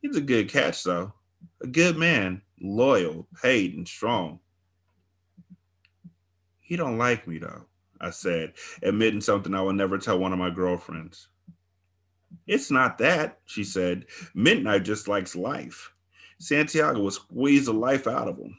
[0.00, 1.12] He's a good catch though.
[1.62, 4.40] A good man, loyal, paid, and strong.
[6.60, 7.66] He don't like me though,
[8.00, 11.28] I said, admitting something I would never tell one of my girlfriends.
[12.46, 14.06] It's not that, she said.
[14.34, 15.92] Midnight just likes life.
[16.38, 18.58] Santiago would squeeze the life out of him.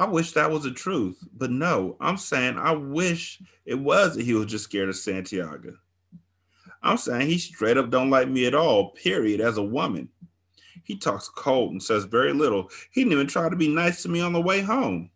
[0.00, 4.24] I wish that was the truth, but no, I'm saying I wish it was that
[4.24, 5.74] he was just scared of Santiago.
[6.82, 10.08] I'm saying he straight up don't like me at all, period, as a woman.
[10.84, 12.70] He talks cold and says very little.
[12.90, 15.10] He didn't even try to be nice to me on the way home.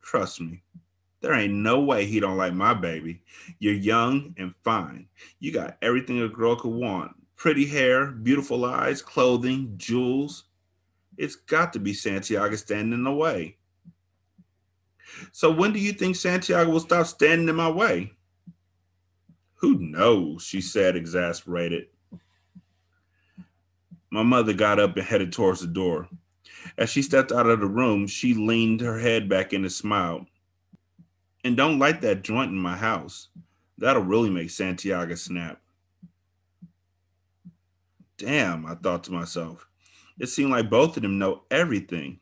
[0.00, 0.62] Trust me,
[1.20, 3.24] there ain't no way he don't like my baby.
[3.58, 5.08] You're young and fine.
[5.40, 7.16] You got everything a girl could want.
[7.34, 10.44] Pretty hair, beautiful eyes, clothing, jewels.
[11.18, 13.56] It's got to be Santiago standing in the way.
[15.32, 18.12] So when do you think Santiago will stop standing in my way?
[19.56, 20.44] Who knows?
[20.44, 21.88] She said, exasperated.
[24.10, 26.08] My mother got up and headed towards the door.
[26.76, 30.26] As she stepped out of the room, she leaned her head back and smiled.
[31.42, 33.28] And don't light that joint in my house.
[33.76, 35.60] That'll really make Santiago snap.
[38.16, 39.66] Damn, I thought to myself.
[40.18, 42.20] It seemed like both of them know everything,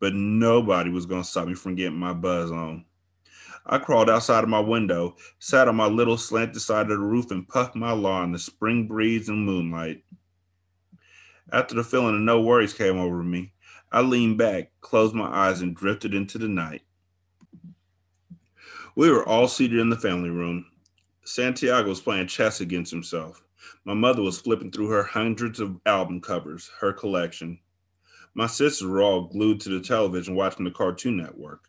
[0.00, 2.84] but nobody was going to stop me from getting my buzz on.
[3.66, 7.30] I crawled outside of my window, sat on my little slanted side of the roof,
[7.30, 10.02] and puffed my lawn in the spring breeze and moonlight.
[11.52, 13.52] After the feeling of no worries came over me,
[13.92, 16.82] I leaned back, closed my eyes, and drifted into the night.
[18.96, 20.66] We were all seated in the family room.
[21.24, 23.42] Santiago was playing chess against himself.
[23.84, 27.60] My mother was flipping through her hundreds of album covers, her collection.
[28.34, 31.68] My sisters were all glued to the television watching the Cartoon Network.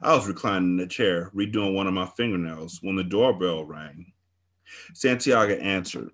[0.00, 4.12] I was reclining in a chair, redoing one of my fingernails, when the doorbell rang.
[4.94, 6.10] Santiago answered.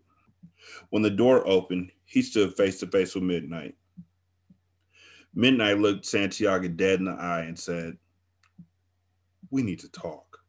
[0.90, 3.76] When the door opened, he stood face to face with Midnight.
[5.34, 7.96] Midnight looked Santiago dead in the eye and said,
[9.50, 10.40] We need to talk.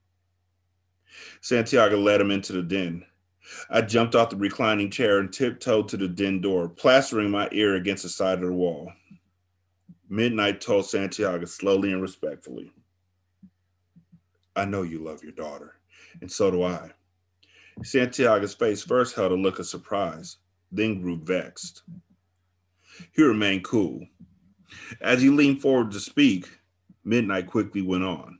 [1.42, 3.06] Santiago led him into the den.
[3.70, 7.76] I jumped off the reclining chair and tiptoed to the den door, plastering my ear
[7.76, 8.92] against the side of the wall.
[10.10, 12.72] Midnight told Santiago slowly and respectfully,
[14.56, 15.76] I know you love your daughter,
[16.20, 16.92] and so do I.
[17.84, 20.38] Santiago's face first held a look of surprise,
[20.72, 21.84] then grew vexed.
[23.14, 24.06] He remained cool.
[25.00, 26.48] As he leaned forward to speak,
[27.04, 28.40] Midnight quickly went on.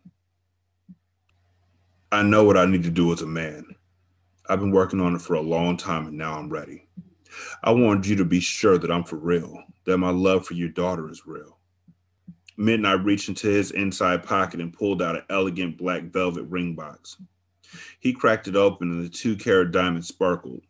[2.12, 3.66] I know what I need to do as a man.
[4.52, 6.86] I've been working on it for a long time and now I'm ready.
[7.64, 10.68] I wanted you to be sure that I'm for real, that my love for your
[10.68, 11.58] daughter is real.
[12.58, 17.16] Midnight reached into his inside pocket and pulled out an elegant black velvet ring box.
[17.98, 20.64] He cracked it open and the two carat diamond sparkled.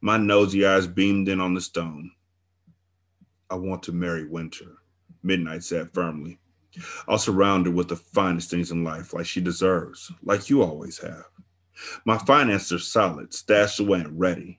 [0.00, 2.12] My nosy eyes beamed in on the stone.
[3.50, 4.76] I want to marry Winter,
[5.24, 6.38] Midnight said firmly.
[7.08, 10.98] I'll surround her with the finest things in life, like she deserves, like you always
[10.98, 11.24] have.
[12.04, 14.58] My finances are solid, stashed away and ready.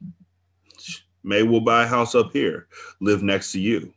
[1.23, 2.67] May we'll buy a house up here,
[3.01, 3.93] live next to you.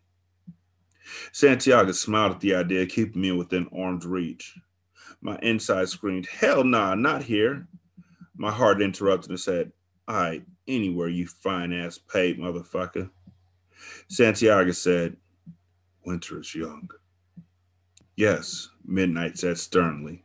[1.32, 4.54] Santiago smiled at the idea keeping me within arm's reach.
[5.20, 7.68] My inside screamed, Hell nah, not here.
[8.36, 9.72] My heart interrupted and said,
[10.08, 13.08] All right, anywhere, you fine ass paid motherfucker.
[14.08, 15.16] Santiago said,
[16.04, 16.90] Winter is young.
[18.16, 20.24] Yes, Midnight said sternly.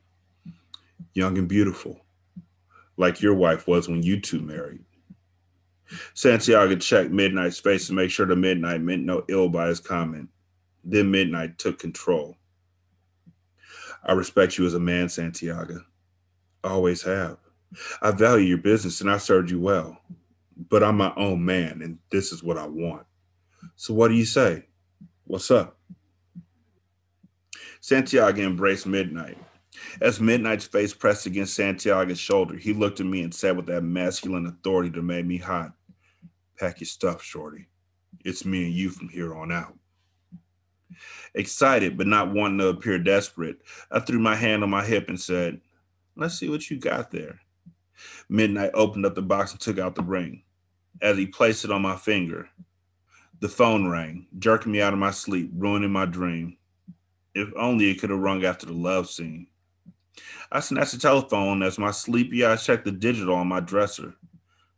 [1.13, 2.05] Young and beautiful,
[2.97, 4.83] like your wife was when you two married.
[6.13, 10.29] Santiago checked Midnight's face to make sure the Midnight meant no ill by his comment.
[10.83, 12.37] Then Midnight took control.
[14.03, 15.81] I respect you as a man, Santiago.
[16.63, 17.37] Always have.
[18.01, 19.97] I value your business and I served you well.
[20.69, 23.05] But I'm my own man and this is what I want.
[23.75, 24.65] So what do you say?
[25.25, 25.77] What's up?
[27.79, 29.37] Santiago embraced Midnight.
[30.01, 33.83] As Midnight's face pressed against Santiago's shoulder, he looked at me and said with that
[33.83, 35.73] masculine authority that made me hot,
[36.57, 37.67] Pack your stuff, Shorty.
[38.25, 39.77] It's me and you from here on out.
[41.35, 43.57] Excited, but not wanting to appear desperate,
[43.91, 45.61] I threw my hand on my hip and said,
[46.15, 47.39] Let's see what you got there.
[48.29, 50.43] Midnight opened up the box and took out the ring.
[51.01, 52.49] As he placed it on my finger,
[53.39, 56.57] the phone rang, jerking me out of my sleep, ruining my dream.
[57.35, 59.47] If only it could have rung after the love scene.
[60.51, 64.15] I snatched the telephone as my sleepy eyes checked the digital on my dresser.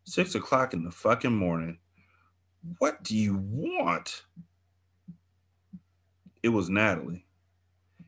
[0.04, 1.80] Six o'clock in the fucking morning.
[2.80, 4.24] What do you want?
[6.42, 7.26] It was Natalie.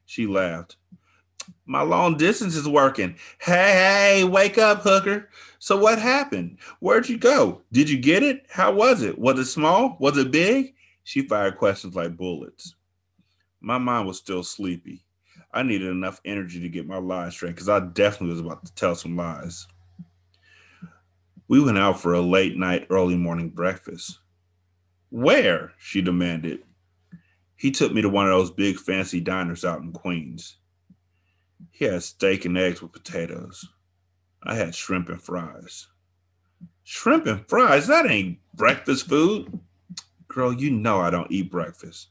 [0.05, 0.77] She laughed.
[1.65, 3.15] My long distance is working.
[3.39, 5.29] Hey, hey, wake up, hooker.
[5.59, 6.57] So what happened?
[6.79, 7.61] Where'd you go?
[7.71, 8.45] Did you get it?
[8.49, 9.17] How was it?
[9.17, 9.95] Was it small?
[9.99, 10.73] Was it big?
[11.03, 12.75] She fired questions like bullets.
[13.59, 15.05] My mind was still sleepy.
[15.53, 18.73] I needed enough energy to get my lies straight because I definitely was about to
[18.73, 19.67] tell some lies.
[21.47, 24.19] We went out for a late night, early morning breakfast.
[25.09, 25.73] Where?
[25.77, 26.59] She demanded.
[27.57, 30.57] He took me to one of those big fancy diners out in Queens.
[31.69, 33.67] He had steak and eggs with potatoes.
[34.43, 35.87] I had shrimp and fries.
[36.83, 37.87] Shrimp and fries?
[37.87, 39.59] That ain't breakfast food.
[40.31, 42.09] Girl, you know I don't eat breakfast.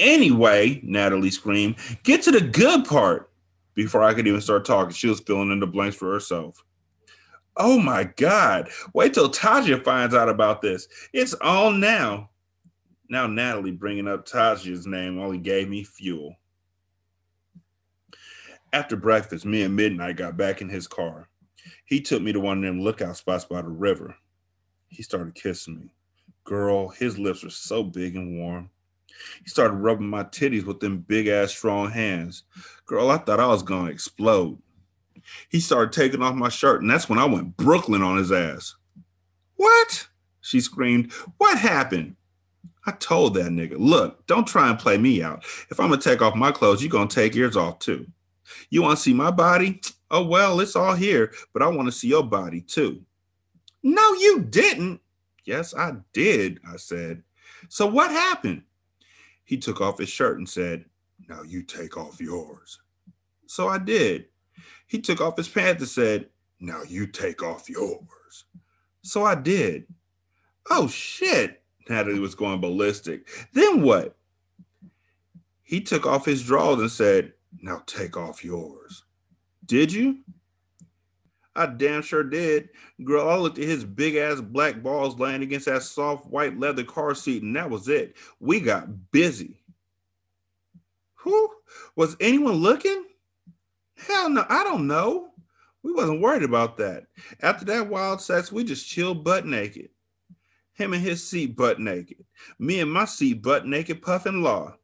[0.00, 3.30] Anyway, Natalie screamed, get to the good part.
[3.74, 6.64] Before I could even start talking, she was filling in the blanks for herself.
[7.58, 8.70] Oh my God.
[8.94, 10.88] Wait till Taja finds out about this.
[11.12, 12.30] It's on now.
[13.10, 16.34] Now, Natalie bringing up Taja's name only gave me fuel.
[18.72, 21.28] After breakfast, me and Midnight got back in his car.
[21.84, 24.16] He took me to one of them lookout spots by the river.
[24.88, 25.90] He started kissing me.
[26.44, 28.70] Girl, his lips were so big and warm.
[29.42, 32.44] He started rubbing my titties with them big ass strong hands.
[32.86, 34.58] Girl, I thought I was gonna explode.
[35.48, 38.74] He started taking off my shirt, and that's when I went Brooklyn on his ass.
[39.56, 40.08] What?
[40.40, 41.12] She screamed.
[41.38, 42.16] What happened?
[42.84, 45.44] I told that nigga, look, don't try and play me out.
[45.70, 48.06] If I'm gonna take off my clothes, you're gonna take yours off too.
[48.70, 49.80] You wanna see my body?
[50.10, 53.02] Oh, well, it's all here, but I wanna see your body too.
[53.84, 55.00] No, you didn't.
[55.44, 57.22] Yes, I did, I said.
[57.68, 58.62] So what happened?
[59.44, 60.84] He took off his shirt and said,
[61.28, 62.80] Now you take off yours.
[63.46, 64.26] So I did.
[64.86, 66.28] He took off his pants and said,
[66.60, 68.44] Now you take off yours.
[69.02, 69.86] So I did.
[70.70, 71.62] Oh shit.
[71.88, 73.28] Natalie was going ballistic.
[73.52, 74.16] Then what?
[75.62, 79.04] He took off his drawers and said, Now take off yours.
[79.66, 80.18] Did you?
[81.54, 82.70] I damn sure did.
[83.04, 86.84] Girl, I looked at his big ass black balls laying against that soft white leather
[86.84, 88.16] car seat, and that was it.
[88.40, 89.62] We got busy.
[91.16, 91.50] Who?
[91.94, 93.04] Was anyone looking?
[93.96, 95.28] Hell no, I don't know.
[95.82, 97.04] We wasn't worried about that.
[97.40, 99.90] After that wild sex, we just chilled butt naked.
[100.74, 102.24] Him and his seat butt naked.
[102.58, 104.74] Me and my seat butt naked puffing law.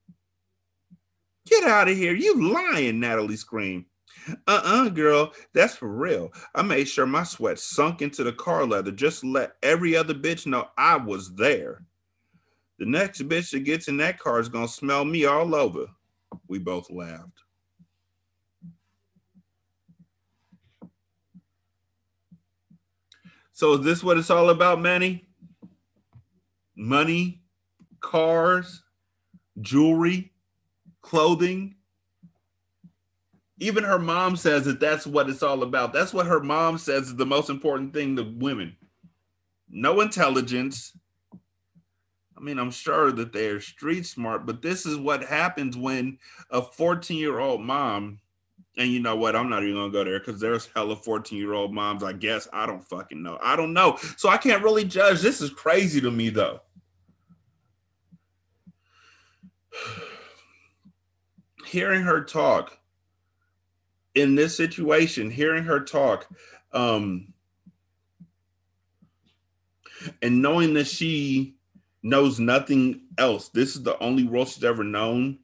[1.46, 2.14] Get out of here.
[2.14, 3.86] You lying, Natalie screamed.
[4.46, 6.32] Uh-uh, girl, that's for real.
[6.54, 10.14] I made sure my sweat sunk into the car leather just to let every other
[10.14, 11.84] bitch know I was there.
[12.78, 15.86] The next bitch that gets in that car is gonna smell me all over.
[16.46, 17.42] We both laughed.
[23.52, 25.26] So is this what it's all about, Manny?
[26.76, 27.42] Money,
[28.00, 28.84] cars,
[29.60, 30.32] jewelry,
[31.02, 31.74] clothing.
[33.60, 35.92] Even her mom says that that's what it's all about.
[35.92, 38.76] That's what her mom says is the most important thing to women.
[39.68, 40.96] No intelligence.
[42.36, 46.18] I mean, I'm sure that they're street smart, but this is what happens when
[46.50, 48.20] a 14 year old mom,
[48.76, 49.34] and you know what?
[49.34, 52.46] I'm not even gonna go there because there's hella 14 year old moms, I guess.
[52.52, 53.38] I don't fucking know.
[53.42, 53.98] I don't know.
[54.16, 55.20] So I can't really judge.
[55.20, 56.60] This is crazy to me, though.
[61.66, 62.77] hearing her talk
[64.20, 66.26] in this situation, hearing her talk,
[66.72, 67.32] um,
[70.22, 71.56] and knowing that she
[72.02, 75.38] knows nothing else, this is the only world she's ever known,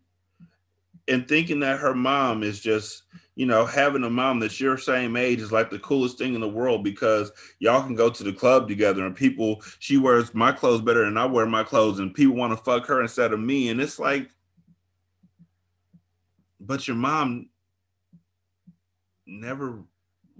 [1.08, 3.02] and thinking that her mom is just,
[3.34, 6.40] you know, having a mom that's your same age is like the coolest thing in
[6.40, 10.52] the world because y'all can go to the club together and people, she wears my
[10.52, 13.40] clothes better than I wear my clothes, and people want to fuck her instead of
[13.40, 13.68] me.
[13.68, 14.30] And it's like,
[16.60, 17.50] but your mom
[19.26, 19.78] never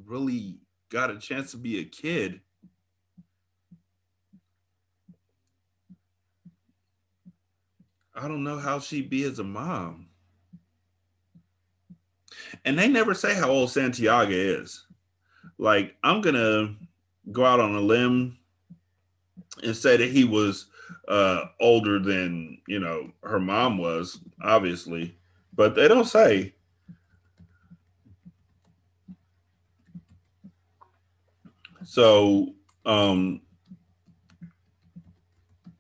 [0.04, 0.58] really
[0.90, 2.40] got a chance to be a kid.
[8.14, 10.08] I don't know how she'd be as a mom.
[12.64, 14.86] And they never say how old Santiago is.
[15.58, 16.74] Like, I'm going to
[17.32, 18.38] go out on a limb
[19.62, 20.66] and say that he was
[21.08, 25.16] uh, older than, you know, her mom was, obviously
[25.56, 26.54] but they don't say.
[31.84, 32.54] So
[32.84, 33.42] um,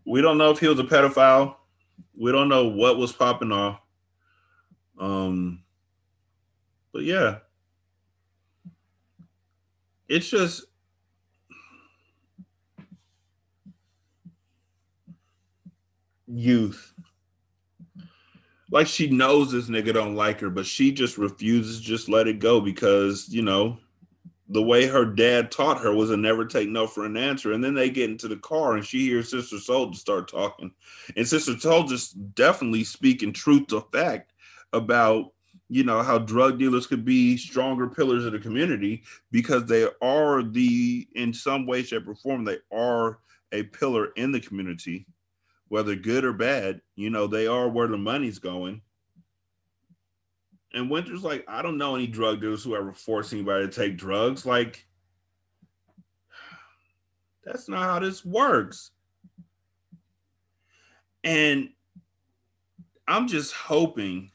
[0.04, 1.56] we don't know if he was a pedophile.
[2.16, 3.80] We don't know what was popping off.
[4.98, 5.64] Um,
[6.92, 7.38] but yeah,
[10.08, 10.64] it's just
[16.26, 16.94] youth
[18.70, 22.40] like she knows this nigga don't like her, but she just refuses just let it
[22.40, 23.78] go because you know
[24.48, 27.52] the way her dad taught her was to never take no for an answer.
[27.52, 30.70] And then they get into the car and she hears Sister Souljah start talking.
[31.16, 34.32] And Sister Souljah definitely speaking truth to fact
[34.72, 35.32] about,
[35.68, 40.42] you know, how drug dealers could be stronger pillars of the community because they are
[40.42, 43.20] the, in some way, shape, or form, they are
[43.52, 45.06] a pillar in the community
[45.68, 48.80] whether good or bad, you know, they are where the money's going.
[50.74, 53.96] And Winter's like, I don't know any drug dealers who ever force anybody to take
[53.96, 54.44] drugs.
[54.44, 54.86] Like,
[57.44, 58.90] that's not how this works.
[61.22, 61.70] And
[63.06, 64.32] I'm just hoping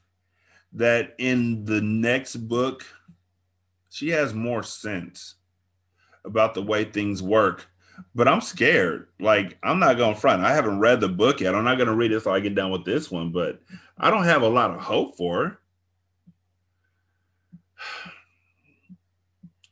[0.74, 2.86] that in the next book,
[3.90, 5.36] she has more sense
[6.24, 7.68] about the way things work
[8.16, 9.08] but I'm scared.
[9.20, 10.44] Like I'm not going to front.
[10.44, 11.56] I haven't read the book yet.
[11.56, 13.62] I'm not going to read it so I get done with this one, but
[13.98, 15.60] I don't have a lot of hope for her.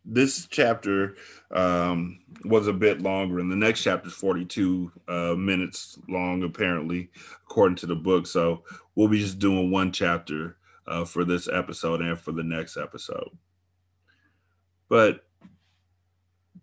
[0.10, 1.16] This chapter
[1.52, 7.10] um, was a bit longer, and the next chapter is 42 uh, minutes long, apparently,
[7.46, 8.26] according to the book.
[8.26, 8.64] So
[8.96, 13.32] we'll be just doing one chapter uh, for this episode and for the next episode.
[14.90, 15.26] But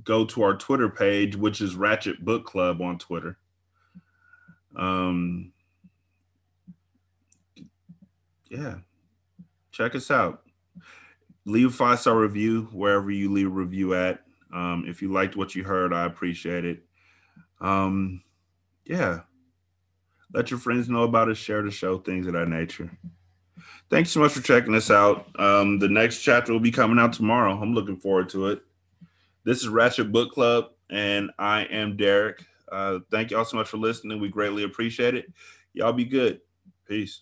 [0.04, 3.40] go to our Twitter page, which is Ratchet Book Club on Twitter.
[4.76, 5.52] Um,
[8.52, 8.76] yeah,
[9.72, 10.45] check us out.
[11.46, 14.22] Leave a five star review wherever you leave a review at.
[14.54, 16.84] Um, if you liked what you heard, I appreciate it.
[17.62, 18.24] Um,
[18.86, 19.22] yeah,
[20.34, 22.90] let your friends know about us, share the show, things of that nature.
[23.90, 25.28] Thanks so much for checking us out.
[25.40, 27.54] Um, the next chapter will be coming out tomorrow.
[27.54, 28.62] I'm looking forward to it.
[29.44, 32.44] This is Ratchet Book Club, and I am Derek.
[32.72, 34.20] Uh, thank y'all so much for listening.
[34.20, 35.32] We greatly appreciate it.
[35.74, 36.42] Y'all be good.
[36.88, 37.22] Peace.